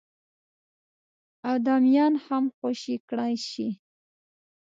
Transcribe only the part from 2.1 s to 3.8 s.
هم خوشي کړای شي.